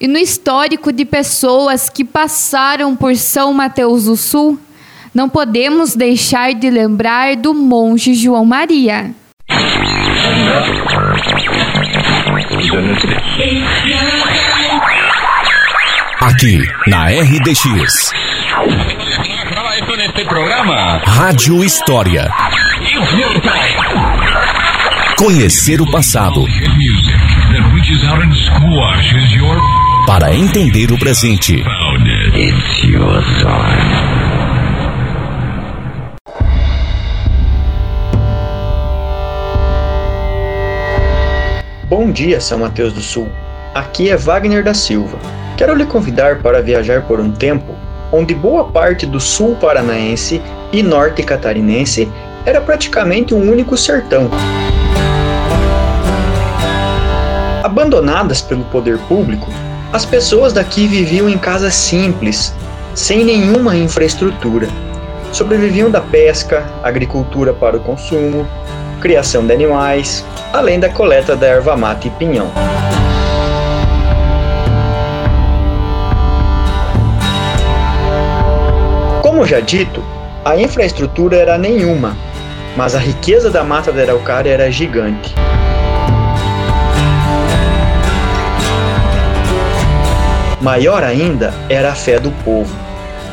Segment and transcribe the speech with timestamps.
[0.00, 4.58] e no histórico de pessoas que passaram por São Mateus do Sul,
[5.14, 9.10] não podemos deixar de lembrar do monge João Maria.
[16.20, 18.12] Aqui na RDX.
[21.04, 22.30] Rádio História.
[25.18, 26.46] Conhecer o passado.
[30.06, 31.64] Para entender o presente.
[41.88, 43.28] Bom dia, São Mateus do Sul.
[43.74, 45.18] Aqui é Wagner da Silva.
[45.56, 47.74] Quero lhe convidar para viajar por um tempo
[48.12, 52.10] onde boa parte do sul paranaense e norte catarinense
[52.44, 54.30] era praticamente um único sertão.
[57.62, 59.48] Abandonadas pelo poder público,
[59.92, 62.54] as pessoas daqui viviam em casas simples,
[62.94, 64.68] sem nenhuma infraestrutura.
[65.32, 68.46] Sobreviviam da pesca, agricultura para o consumo,
[69.00, 72.50] criação de animais, além da coleta da erva mate e pinhão.
[79.22, 80.04] Como já dito,
[80.44, 82.16] a infraestrutura era nenhuma,
[82.76, 85.34] mas a riqueza da mata da Araucária era gigante.
[90.60, 92.70] Maior ainda era a fé do povo,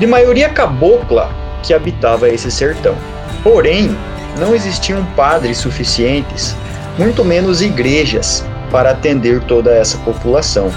[0.00, 1.30] de maioria cabocla
[1.62, 2.96] que habitava esse sertão.
[3.44, 3.96] Porém,
[4.38, 6.56] não existiam padres suficientes,
[6.98, 10.72] muito menos igrejas, para atender toda essa população.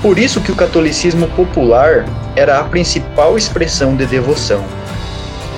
[0.00, 4.64] Por isso que o catolicismo popular era a principal expressão de devoção.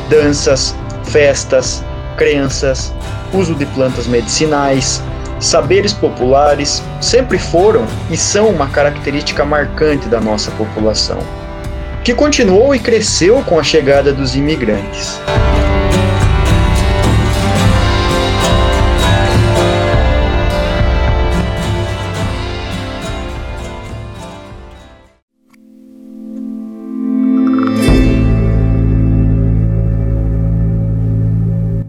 [0.09, 1.85] Danças, festas,
[2.17, 2.93] crenças,
[3.33, 5.01] uso de plantas medicinais,
[5.43, 11.19] saberes populares sempre foram e são uma característica marcante da nossa população,
[12.05, 15.21] que continuou e cresceu com a chegada dos imigrantes.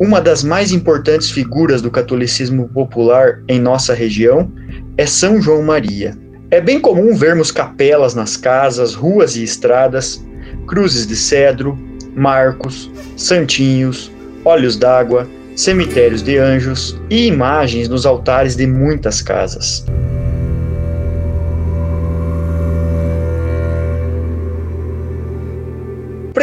[0.03, 4.51] Uma das mais importantes figuras do catolicismo popular em nossa região
[4.97, 6.13] é São João Maria.
[6.51, 10.21] É bem comum vermos capelas nas casas, ruas e estradas,
[10.67, 11.79] cruzes de cedro,
[12.13, 14.11] marcos, santinhos,
[14.43, 15.25] olhos d'água,
[15.55, 19.85] cemitérios de anjos e imagens nos altares de muitas casas.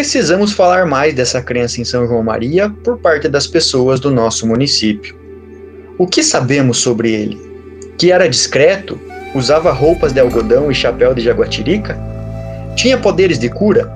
[0.01, 4.47] Precisamos falar mais dessa crença em São João Maria por parte das pessoas do nosso
[4.47, 5.15] município.
[5.99, 7.39] O que sabemos sobre ele?
[7.99, 8.99] Que era discreto?
[9.35, 11.99] Usava roupas de algodão e chapéu de jaguatirica?
[12.75, 13.93] Tinha poderes de cura?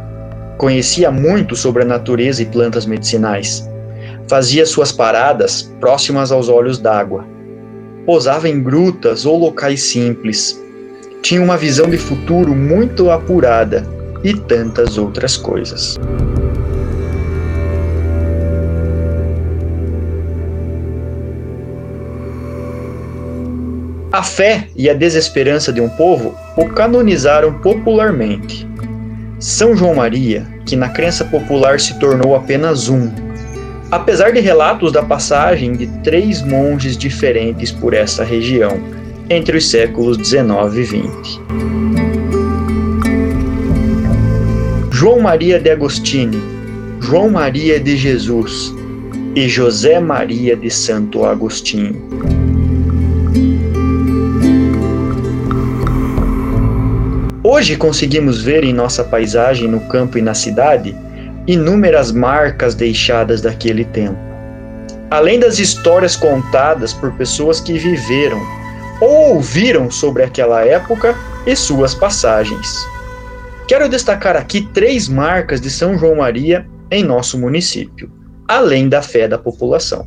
[0.58, 3.66] Conhecia muito sobre a natureza e plantas medicinais.
[4.28, 7.24] Fazia suas paradas próximas aos olhos d'água.
[8.04, 10.62] Posava em grutas ou locais simples.
[11.22, 13.93] Tinha uma visão de futuro muito apurada
[14.24, 15.98] e tantas outras coisas.
[24.10, 28.66] A fé e a desesperança de um povo o canonizaram popularmente.
[29.40, 33.10] São João Maria, que na crença popular se tornou apenas um,
[33.90, 38.80] apesar de relatos da passagem de três monges diferentes por essa região
[39.28, 42.03] entre os séculos 19 e 20.
[45.04, 46.42] João Maria de Agostini,
[46.98, 48.72] João Maria de Jesus
[49.36, 52.02] e José Maria de Santo Agostinho.
[57.42, 60.96] Hoje conseguimos ver em nossa paisagem no campo e na cidade
[61.46, 64.16] inúmeras marcas deixadas daquele tempo.
[65.10, 68.40] Além das histórias contadas por pessoas que viveram
[69.02, 71.14] ou ouviram sobre aquela época
[71.46, 72.94] e suas passagens.
[73.66, 78.12] Quero destacar aqui três marcas de São João Maria em nosso município,
[78.46, 80.04] além da fé da população.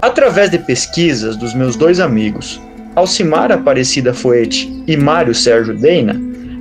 [0.00, 2.58] Através de pesquisas dos meus dois amigos,
[2.94, 6.18] Alcimar Aparecida Foete e Mário Sérgio Deina,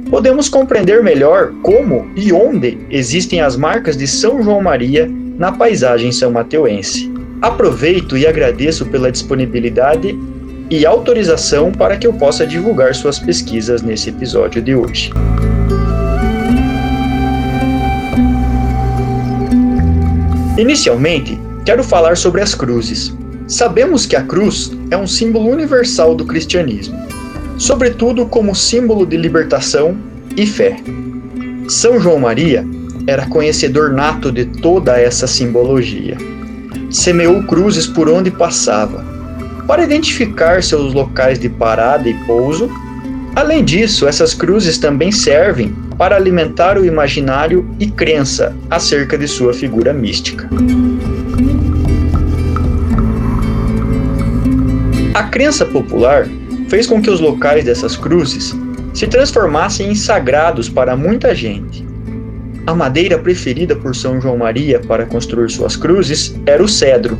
[0.10, 6.12] podemos compreender melhor como e onde existem as marcas de São João Maria na paisagem
[6.12, 7.12] são mateuense.
[7.42, 10.18] Aproveito e agradeço pela disponibilidade
[10.70, 15.12] e autorização para que eu possa divulgar suas pesquisas nesse episódio de hoje.
[20.58, 23.14] Inicialmente, quero falar sobre as cruzes.
[23.48, 27.15] Sabemos que a cruz é um símbolo universal do cristianismo
[27.58, 29.98] sobretudo como símbolo de libertação
[30.36, 30.78] e fé.
[31.68, 32.66] São João Maria
[33.08, 36.18] era conhecedor nato de toda essa simbologia.
[36.90, 39.04] Semeou cruzes por onde passava,
[39.68, 42.70] para identificar seus locais de parada e pouso.
[43.36, 49.54] Além disso, essas cruzes também servem para alimentar o imaginário e crença acerca de sua
[49.54, 50.50] figura mística.
[55.14, 56.28] A crença popular
[56.68, 58.56] fez com que os locais dessas cruzes
[58.94, 61.86] se transformassem em sagrados para muita gente.
[62.66, 67.20] A madeira preferida por São João Maria para construir suas cruzes era o cedro,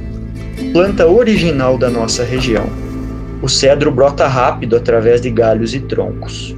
[0.74, 2.66] planta original da nossa região.
[3.42, 6.56] O cedro brota rápido através de galhos e troncos.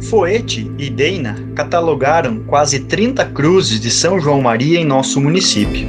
[0.00, 5.86] Foete e Deina catalogaram quase 30 cruzes de São João Maria em nosso município.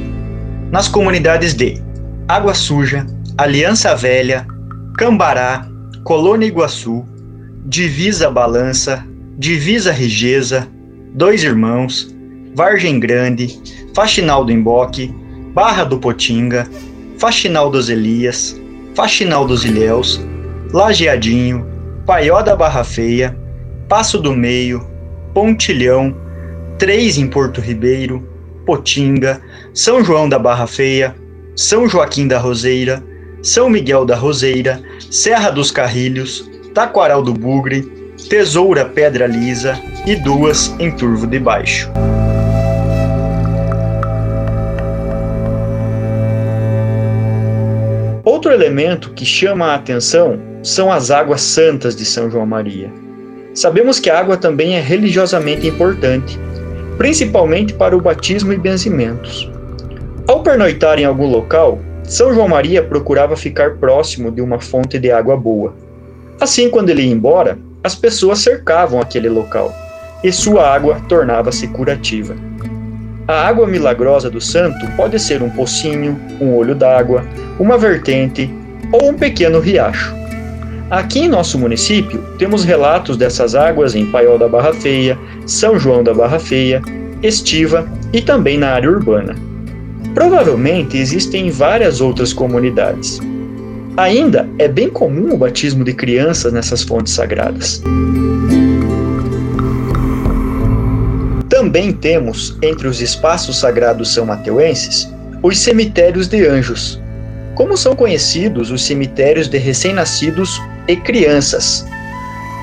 [0.72, 1.82] Nas comunidades de
[2.28, 3.06] Água Suja,
[3.38, 4.46] Aliança Velha,
[4.98, 5.68] Cambará,
[6.06, 7.04] Colônia Iguaçu,
[7.66, 9.04] Divisa Balança,
[9.40, 10.68] Divisa Rigeza,
[11.16, 12.16] Dois Irmãos,
[12.54, 13.60] Vargem Grande,
[13.96, 15.12] Faxinal do Emboque,
[15.56, 16.70] Barra do Potinga,
[17.18, 18.56] Faxinal dos Elias,
[18.94, 20.22] Faxinal dos Ilhéus,
[20.72, 21.66] Lajeadinho,
[22.06, 23.36] Paió da Barra Feia,
[23.90, 24.88] Passo do Meio,
[25.34, 26.16] Pontilhão,
[26.78, 28.24] Três em Porto Ribeiro,
[28.64, 29.42] Potinga,
[29.74, 31.16] São João da Barra Feia,
[31.56, 33.04] São Joaquim da Roseira,
[33.46, 34.82] São Miguel da Roseira,
[35.12, 37.84] Serra dos Carrilhos, Taquaral do Bugre,
[38.28, 41.88] Tesoura Pedra Lisa e duas em Turvo de Baixo.
[48.24, 52.92] Outro elemento que chama a atenção são as águas santas de São João Maria.
[53.54, 56.40] Sabemos que a água também é religiosamente importante,
[56.98, 59.48] principalmente para o batismo e benzimentos.
[60.28, 65.12] Ao pernoitar em algum local, São João Maria procurava ficar próximo de uma fonte de
[65.12, 65.74] água boa.
[66.40, 69.74] Assim, quando ele ia embora, as pessoas cercavam aquele local
[70.24, 72.36] e sua água tornava-se curativa.
[73.28, 77.26] A água milagrosa do santo pode ser um pocinho, um olho d'água,
[77.60, 78.50] uma vertente
[78.92, 80.14] ou um pequeno riacho.
[80.92, 85.18] Aqui em nosso município, temos relatos dessas águas em Paiol da Barra Feia,
[85.48, 86.82] São João da Barra Feia,
[87.24, 89.36] Estiva e também na área urbana.
[90.16, 93.20] Provavelmente existem várias outras comunidades.
[93.98, 97.84] Ainda é bem comum o batismo de crianças nessas fontes sagradas.
[101.50, 105.08] Também temos, entre os espaços sagrados são mateuenses,
[105.44, 107.00] os cemitérios de anjos,
[107.54, 111.86] como são conhecidos os cemitérios de recém-nascidos e crianças,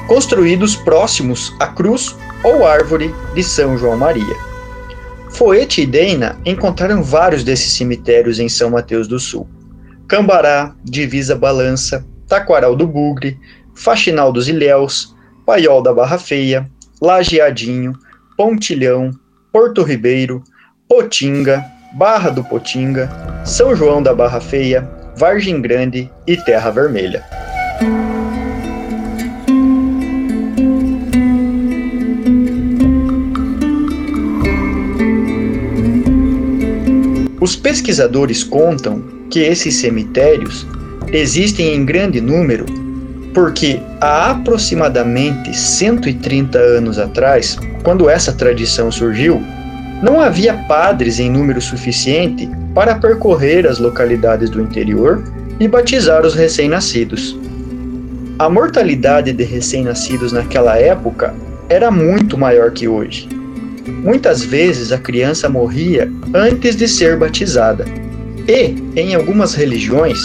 [0.08, 4.51] construídos próximos à cruz ou árvore de São João Maria.
[5.34, 9.48] Foete e Deina encontraram vários desses cemitérios em São Mateus do Sul.
[10.06, 13.38] Cambará, Divisa Balança, Taquaral do Bugre,
[13.74, 16.70] Faxinal dos Ilhéus, Paiol da Barra Feia,
[17.00, 17.94] Lajeadinho,
[18.36, 19.10] Pontilhão,
[19.50, 20.44] Porto Ribeiro,
[20.86, 21.64] Potinga,
[21.94, 23.10] Barra do Potinga,
[23.44, 27.41] São João da Barra Feia, Vargem Grande e Terra Vermelha.
[37.42, 40.64] Os pesquisadores contam que esses cemitérios
[41.12, 42.64] existem em grande número
[43.34, 49.42] porque há aproximadamente 130 anos atrás, quando essa tradição surgiu,
[50.00, 55.24] não havia padres em número suficiente para percorrer as localidades do interior
[55.58, 57.36] e batizar os recém-nascidos.
[58.38, 61.34] A mortalidade de recém-nascidos naquela época
[61.68, 63.41] era muito maior que hoje.
[63.86, 67.84] Muitas vezes a criança morria antes de ser batizada.
[68.48, 70.24] E, em algumas religiões,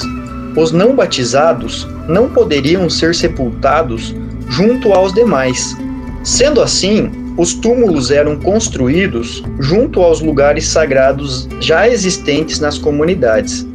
[0.56, 4.16] os não batizados não poderiam ser sepultados
[4.50, 5.76] junto aos demais.
[6.24, 13.68] Sendo assim, os túmulos eram construídos junto aos lugares sagrados já existentes nas comunidades.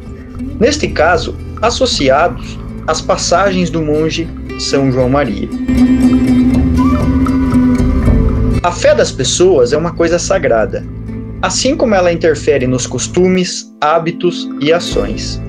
[0.59, 4.27] Neste caso, associados às passagens do monge
[4.59, 5.47] São João Maria.
[8.63, 10.85] A fé das pessoas é uma coisa sagrada,
[11.41, 15.41] assim como ela interfere nos costumes, hábitos e ações.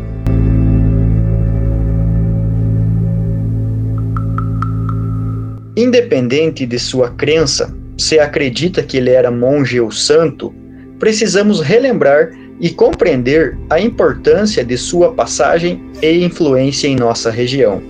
[5.76, 10.52] Independente de sua crença, se acredita que ele era monge ou santo,
[10.98, 17.80] precisamos relembrar e compreender a importância de sua passagem e influência em nossa região.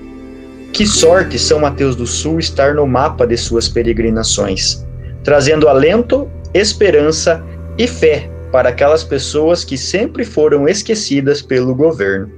[0.71, 4.84] Que sorte São Mateus do Sul estar no mapa de suas peregrinações,
[5.25, 7.43] trazendo alento, esperança
[7.77, 12.31] e fé para aquelas pessoas que sempre foram esquecidas pelo governo.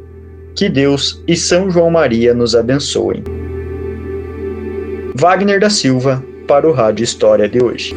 [0.55, 3.23] Que Deus e São João Maria nos abençoem.
[5.15, 7.95] Wagner da Silva, para o Rádio História de hoje.